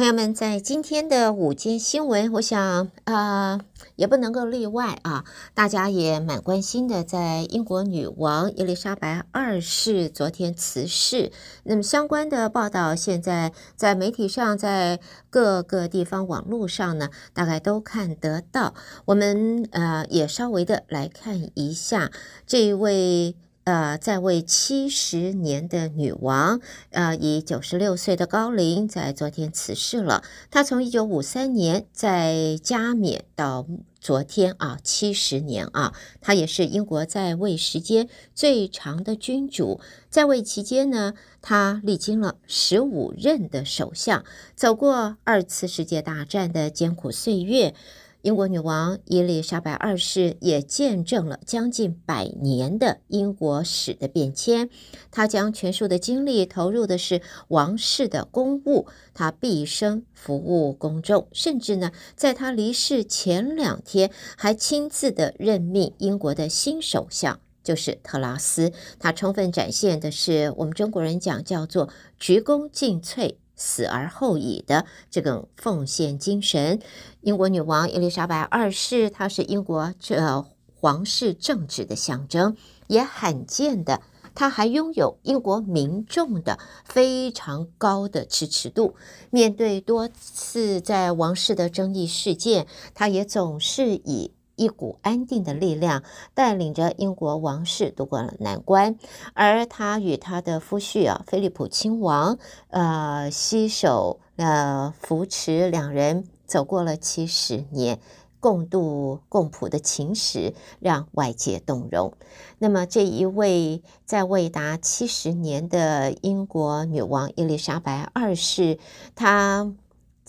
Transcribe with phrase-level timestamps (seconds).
[0.00, 3.60] 朋友们，在今天的午间新闻，我想啊、呃，
[3.96, 11.30] 也不能够例外啊，大家也蛮关心的，在英国女王伊丽莎白二世昨天辞世，
[11.64, 18.72] 那么相关的报道现在在媒体上，在各个地方网络上呢，大概都看得到。
[19.04, 22.10] 我们呃也稍微的来看一下
[22.46, 23.36] 这一位。
[23.64, 26.60] 呃，在位七十年的女王，
[26.90, 30.24] 呃，以九十六岁的高龄，在昨天辞世了。
[30.50, 33.66] 她从一九五三年在加冕到
[34.00, 35.92] 昨天啊，七十年啊，
[36.22, 39.80] 她也是英国在位时间最长的君主。
[40.08, 44.24] 在位期间呢，她历经了十五任的首相，
[44.56, 47.74] 走过二次世界大战的艰苦岁月。
[48.22, 54.68] 英国女王伊丽莎白二世也见证了将近百年的英国史的变迁。
[55.10, 68.70] 她将全数的精力投入的是王室的公务，她毕生服务公众，甚至呢，在她离世前两天还亲自的任命英国的新首相，就是特拉斯。
[68.98, 73.36] 她充分展现的是我们中国人讲叫做鞠躬尽瘁。
[73.60, 76.80] 死而后已的这种奉献精神，
[77.20, 84.00] 英国女王伊丽莎白二世，她是英国这皇室政治的象征，也罕见的，
[84.34, 88.94] 她还拥有英国民众的非常高的支持度。
[89.28, 96.02] 面对多次在王室的争议事件，她也总是以一股安定的力量，
[96.34, 98.98] 带领着英国王室度过了难关，
[99.32, 107.98] 而他与他的夫婿啊，菲利普亲王，呃，携手呃扶持两人走过了七十年，
[108.38, 112.12] 共度共谱的情史，让外界动容。
[112.58, 118.78] 那么，这一位在位达七十年的英国女王伊丽莎白二世，
[119.14, 119.72] 她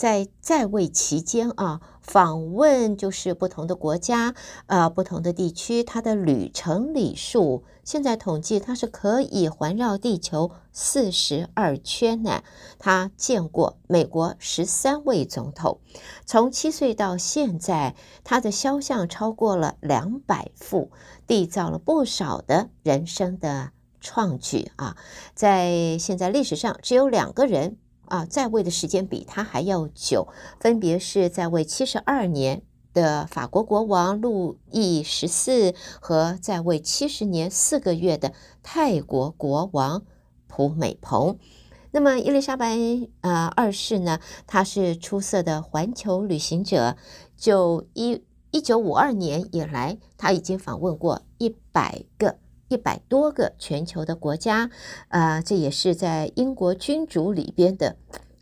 [0.01, 1.79] 在在位期间啊。
[2.01, 4.33] 访问就是不同的国家，
[4.65, 12.41] 呃，不同的地区，它的旅程里数现在统计，它是可以环绕地球四十二圈呢。
[12.79, 15.79] 他见过美国十三位总统，
[16.25, 20.89] 从七岁到现在，他的肖像超过了两百幅，
[21.27, 23.69] 缔造了不少的人生的
[24.01, 24.97] 创举啊。
[25.35, 27.77] 在现在历史上，只有两个人。
[28.11, 30.27] 啊，在位的时间比他还要久，
[30.59, 32.61] 分别是在位七十二年
[32.93, 40.03] 的法国国王路易十四和在位七十年四个月的泰国国王
[40.47, 41.39] 普美蓬。
[41.91, 42.77] 那么，伊丽莎白
[43.21, 46.97] 呃二世呢，她是出色的环球旅行者，
[47.37, 48.21] 就一
[48.51, 52.39] 一九五二年以来，她已经访问过一百个。
[52.71, 54.69] 一百多个全球的国家，
[55.09, 57.97] 呃，这也是在英国君主里边的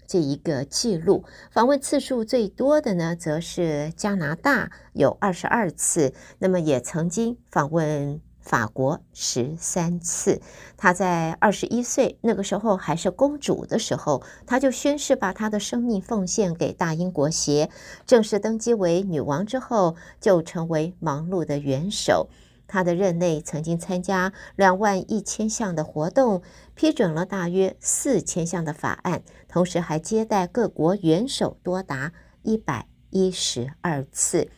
[0.06, 1.26] 这一个记录。
[1.50, 6.14] 访问次数最多的呢，则是加拿大，有二十二次。
[6.38, 10.40] 那么也曾经访问法国十三次。
[10.78, 17.72] 她在二十一岁那个时候还是公主的时候，她就宣誓把她的生命奉献给大英国协。
[18.06, 22.30] 正式登基为女王之后，就成为忙碌的元首。
[22.70, 26.42] 他的任内曾经参加两万一千项的活动，
[26.76, 32.14] 批准了大约四千项的法案，同时还接待各国元首多达
[32.44, 34.50] 一百一十二次。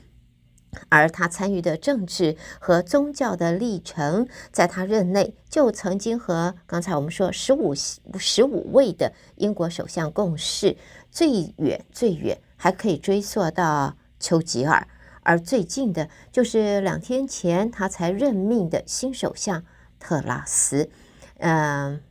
[0.87, 10.77] 而他参与的政治和宗教的历程，在他任内就曾经和刚才我们说十五十五位的英国首相共事，
[11.09, 14.87] 最远最远还可以追溯到丘吉尔。
[15.23, 19.63] 而最近的，就是两天前他才任命的新首相
[19.99, 20.89] 特拉斯。
[21.37, 22.01] 嗯，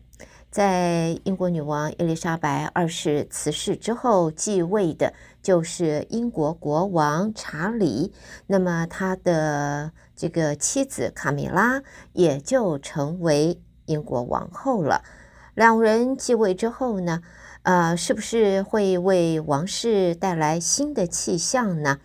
[0.51, 5.13] 在英国女王伊丽莎白二世辞世之后继位的，
[5.43, 8.13] 就是英国国王查理。
[8.47, 11.83] 那么他的这个妻子卡米拉
[12.13, 15.03] 也就成为英国王后了。
[15.55, 17.23] 两人继位之后呢，
[17.63, 21.99] 呃，是不是会为王室带来新的气象呢？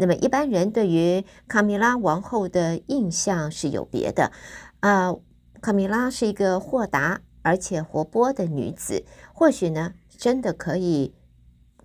[0.00, 4.32] 那么一般人对于卡米拉王后的印象是有别的，
[4.80, 5.14] 啊，
[5.60, 9.04] 卡米拉是一个豁达而且活泼的女子，
[9.34, 11.12] 或许呢，真的可以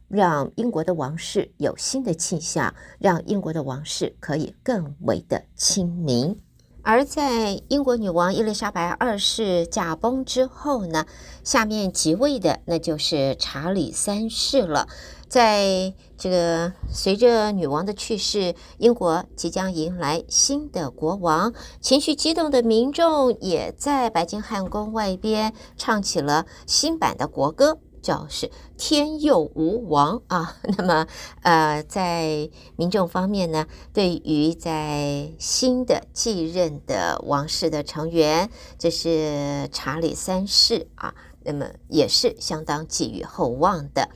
[0.07, 6.39] 让英国的王室有新的气象，让英国的王室可以更为的亲民。
[6.83, 11.05] 而在英国女王伊丽莎白二世驾崩之后呢，
[11.43, 14.87] 下面即位的那就是查理三世了。
[15.35, 21.53] 在这个随着女王的去世，英国即将迎来新的国王。
[21.81, 30.55] 情绪激动的民众也在白金汉宫外边唱起了新版的国歌，叫是天佑吾王啊。
[30.77, 31.05] 那么
[31.41, 38.49] 呃，在民众方面呢，对于在新的继任的王室的成员，
[38.79, 44.07] 这是查理三世啊，那么也是相当寄予厚望的。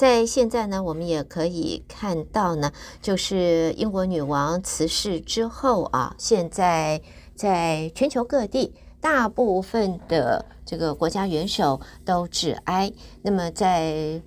[0.00, 7.02] 在现在呢，我们也可以看到呢，就是英国女王辞世之后啊，现在
[7.34, 12.90] 在全球各地，大部分的这个国家元首都致哀。
[13.20, 14.22] 那么在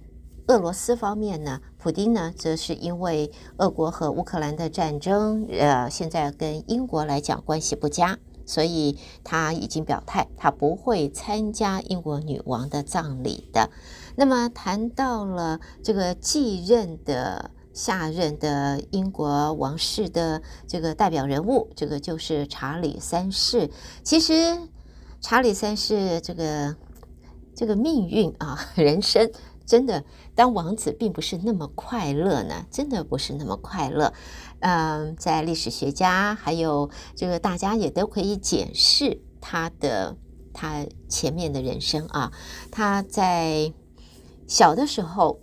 [0.45, 13.69] 俄罗斯方面呢，普丁呢，则是因为俄国和乌克兰的战争，呃，现在跟英国来讲关系不佳，所以他已经表态，他不会参加英国女王的葬礼的。
[14.15, 23.71] 那么谈到了这个继任的下任的英国王室的这个代表人物，这个就是查理三世。
[24.03, 24.59] 其实
[25.21, 26.75] 查理三世这个
[27.55, 29.31] 这个命运啊，人生
[29.65, 30.03] 真的
[30.35, 34.13] 当王子并不是那么快乐呢，真的不是那么快乐。
[34.59, 40.17] 嗯，在历史学家还有这个大家也都可以检视他的
[40.53, 42.31] 他前面的人生啊，
[42.71, 43.73] 他在。
[44.45, 45.39] 小的时候，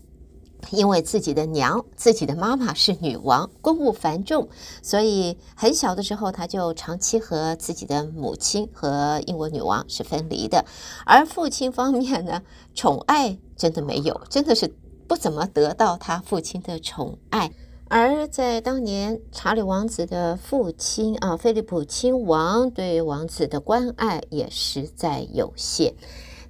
[0.71, 4.51] 因为自己的娘、自己的妈妈是女王，公务繁重，
[4.83, 10.67] 所以很小的时候他就长期和自己的母亲和英国女王是分离的。
[11.07, 12.43] 而父亲方面呢，
[12.75, 14.75] 宠爱真的没有，真的是
[15.07, 17.53] 不怎么得到他父亲的宠爱。
[17.89, 25.93] 而在当年，查理王子的父亲啊，菲利普亲王对王子的关爱也实在有限。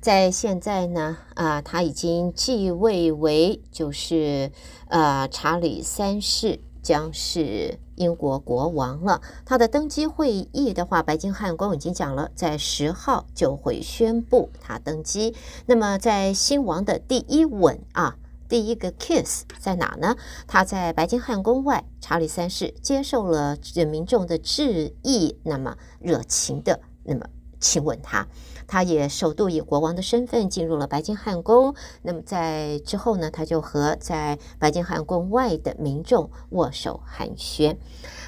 [0.01, 4.53] 在现在呢，啊、他已经继位为就是
[4.87, 9.21] 呃查理三世将是英国国王了。
[9.45, 15.37] 他的登基会议的话，白金汉宫已经讲了，在十号就会宣布他登基。
[15.67, 18.17] 那么在新王的第一吻啊，
[18.49, 20.17] 第一个 kiss 在哪呢？
[20.47, 23.57] 他在白金汉宫外，查理三世接受了
[23.87, 27.27] 民众的致意，那么热情的那么
[27.61, 28.27] 亲吻他。
[28.67, 31.75] 他也首度以国王的身份进入了白金汉宫。
[32.03, 37.77] 那么在之后呢，他就和在白金汉宫外的民众握手寒暄。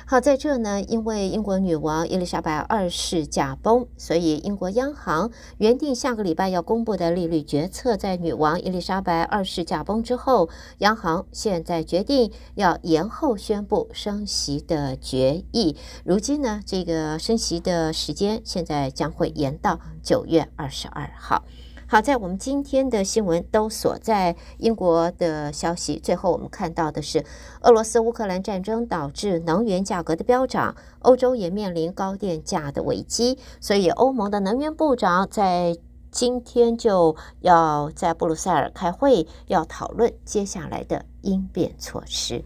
[0.04, 15.76] 好，在这呢，因为英国女王伊丽莎白二世驾崩，所以英国央行原定下个礼拜要公布的利率决策，在女王伊丽莎白二世驾崩之后，央行现在决定要延后宣布升息的决议。
[16.04, 21.44] 如今呢，这个升息的时间现在将会会延到九月二十二号。
[21.86, 26.00] 好，在我们今天的新闻都锁在英国的消息。
[26.02, 27.24] 最后，我们看到的是
[27.60, 33.38] 俄罗斯乌克兰战争导致能源价格的飙涨，欧洲也面临高电价的危机。
[33.60, 35.76] 所以，欧盟的能源部长在
[36.10, 42.44] 今天就要在布鲁塞尔开会，要讨论接下来的应变措施。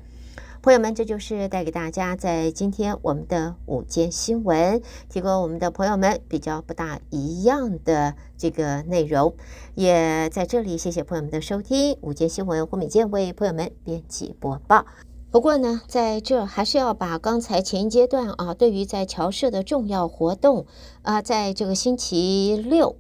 [0.67, 9.33] 朋友们，这就是带给大家在今天我们的午间新闻，提供我们的朋友们比较不大一样的这个内容，
[9.77, 11.97] 也在这里谢谢朋友们的收听。
[12.01, 14.85] 午间新闻胡美健为朋友们编辑播报。
[15.31, 20.67] 不过呢，在这还是要把刚才前一阶段啊，对于在侨社的重要活动
[21.03, 22.97] 啊，在这个星期六。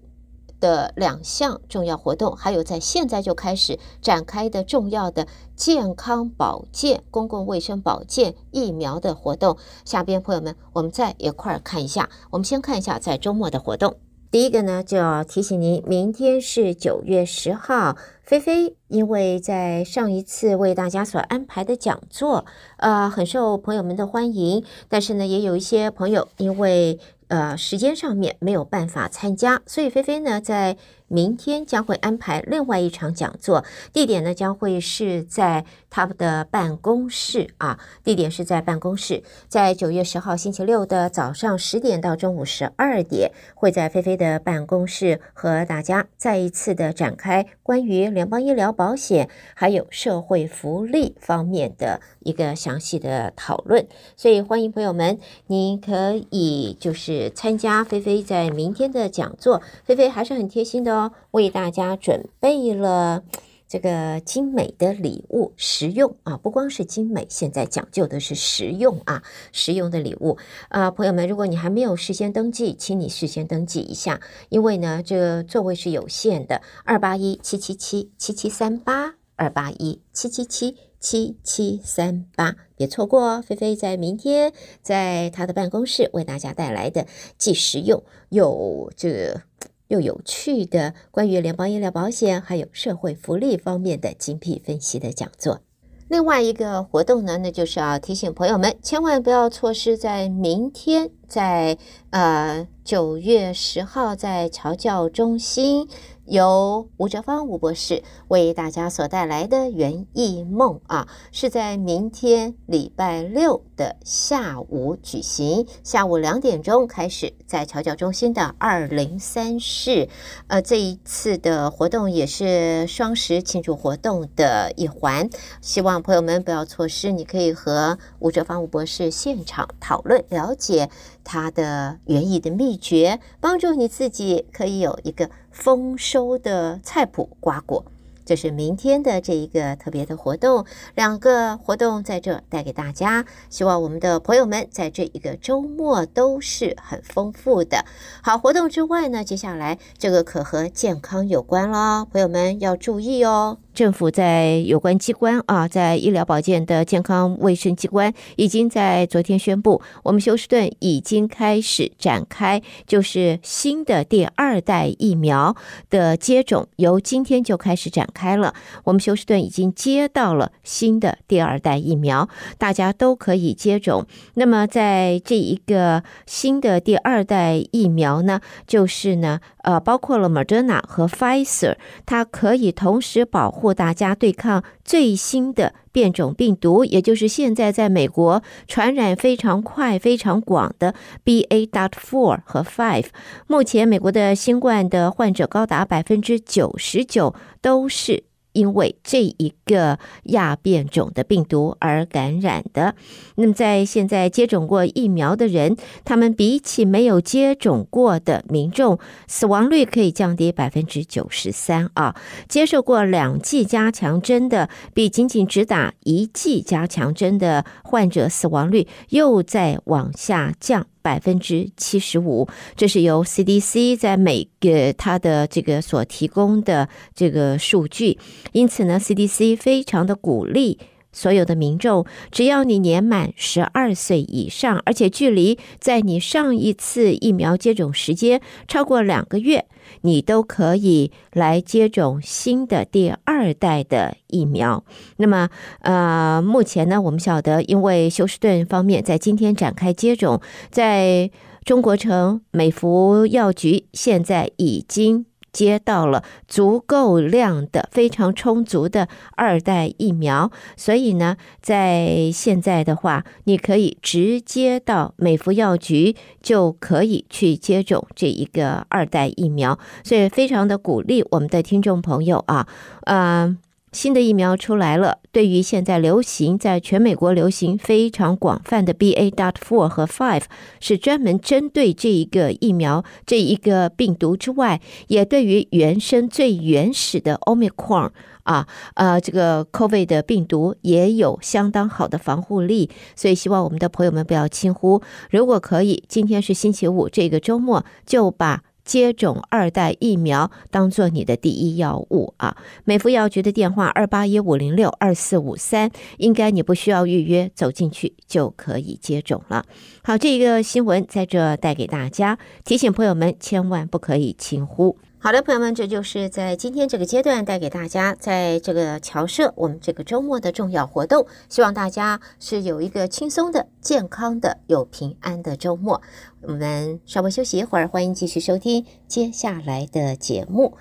[0.60, 9.56] 的两项重要活动，还有在现在就开始展开的重要的健康保健、公共卫生保健疫苗的活动。
[9.84, 12.08] 下边朋友们，我们再一块儿看一下。
[12.30, 13.96] 我们先看一下在周末的活动。
[14.28, 17.96] 第一个呢，就要提醒您，明天是九月十号，
[18.26, 22.44] 菲菲因为在上一次为大家所安排的讲座，
[22.78, 26.98] 呃，很受朋友们的欢迎，但是呢，也有一些朋友因为。
[27.28, 30.76] 呃，时间上面没有办法参加，所以菲菲呢，在
[31.08, 55.18] 明天将会安排另外一场讲座，地点呢将会是在他们的办公室啊，地点是在办公室，在九月十号星期六的早上十点到中午十二点，会在菲菲的办公室和大家再一次的展开关于联邦医疗保险还有社会福利方面的一个详细的讨论，所以欢迎朋友们，
[55.48, 57.30] 您可以就是。
[57.34, 63.22] 参加菲菲在明天的讲座，菲菲还是很贴心的哦，为大家准备了
[63.68, 80.76] 这个精美的礼物，实用啊，不光是精美，现在讲究的是实用啊，实用的礼物啊，朋友们，如果你还没有事先登记，请你事先登记一下，因为呢，这个座位是有限的，二八一七七七七七三八，二八一七七七。
[80.98, 83.44] 七七三八，别错过哦！
[83.46, 87.06] 菲菲在明天在她的办公室为大家带来的
[87.38, 89.42] 既实用又这个
[89.88, 95.60] 又有趣的关于联邦医疗保险还有社会福利方面的精辟分析的讲座。
[96.08, 101.78] 另外一个活动呢，那就是要提醒朋友们，千万不要错失在明天，在
[102.10, 105.88] 呃九月十号在侨教中心。
[106.26, 120.08] 由吴哲芳吴博士为大家所带来的园艺梦啊，是在明天礼拜六的下午举行，下午两点钟开始，在侨教中心的二零三室。
[120.48, 125.30] 呃，这一次的活动也是双十庆祝活动的一环，
[125.60, 127.12] 希望朋友们不要错失。
[127.12, 130.90] 你可以和吴哲芳吴博士现场讨论，了解
[131.26, 135.28] 它的园艺的秘诀，帮助你自己可以有一个。
[135.56, 137.82] 丰收的菜谱瓜果，
[138.26, 140.66] 这是明天的这一个特别的活动。
[140.94, 147.86] 两个活动在这带给大家，希望我们的朋友们在这一个周末都是很丰富的。
[148.22, 153.56] 好，活动之外呢，接下来这个可和健康有关了，朋友们要注意哦。
[153.76, 165.54] 政府在有关机关啊，在医疗保健的健康卫生机关，已经在昨天宣布，我们休斯顿已经开始展开，就是新的第二代疫苗
[165.90, 168.54] 的接种，由今天就开始展开了。
[168.84, 174.06] 我们休斯顿已经接到了新的第二代疫苗，大家都可以接种。
[174.36, 183.65] 那么在这一个新的第二代疫苗呢，就是呢，呃，包括了 Moderna 和 Pfizer，它可以同时保护。
[183.72, 190.94] 大家对抗最新的变种病毒，也就是现在在美国传染非常快、非常广的
[191.24, 193.06] B A dot four 和 Five。
[193.46, 198.25] 目前美国的新冠的患者高达百分之九十九都是。
[198.56, 202.94] 因为这一个亚变种的病毒而感染的，
[203.34, 208.98] 那么在现在接种过疫苗的人，他们比起没有接种过的民众，
[209.28, 212.16] 死亡率可以降低百分之九十三啊。
[212.48, 220.86] 接受过两剂加强针的，比仅仅只打一剂加强针的患者死亡率又在往下降。
[221.06, 228.18] 百分之七十五，这是由 CDC 在每个它的这个所提供的这个数据。
[228.50, 230.80] 因此呢，CDC 非常的鼓励
[231.16, 239.64] 所有的民众，只要你年满十二岁以上，而且距离在你上一次疫苗接种时间超过两个月。
[240.02, 244.84] 你都可以来接种新的第二代的疫苗。
[245.16, 245.48] 那么，
[245.80, 251.30] 呃，目前呢，我们晓得，因为休斯顿方面在今天展开接种，在
[251.64, 255.24] 中国城美孚药局现在已经。
[255.56, 272.68] 接到了足够量的、非常充足的二代疫苗，所以呢，在现在的话，你可以直接到美服药局就可以去接种这一个二代疫苗，所以非常的鼓励我们的听众朋友啊，
[273.06, 273.56] 嗯。
[273.96, 280.42] 新的疫苗出来了，对于现在流行在全美国流行非常广泛的 B A dot four 和 Five，
[280.80, 288.10] 是专门针对这一个疫苗这一个病毒之外，也对于原生最原始的 Omicron
[288.42, 295.00] 啊，呃，这个 COVID 的病毒也有相当好的防护力，所以希望我们的朋友们不要轻忽。
[295.30, 298.62] 如果可以，今天是星期五，这个周末就把。
[298.86, 302.56] 接种二代疫苗当做你的第一要务啊！
[302.84, 309.64] 美福药局的电话二八一五零六二四五三，应该你不需要预约，走进去就可以接种了。
[310.02, 314.96] 好，这个新闻在这带给大家，提醒朋友们千万不可以轻忽。
[315.18, 326.00] 好的，朋友们，这就是在今天这个阶段带给大家，在这个侨社我们这个周末的重要活动，希望大家是有一个轻松的、健康的、有平安的周末。
[326.42, 330.76] 我们稍微休息一会儿，欢迎继续收听接下来的节目。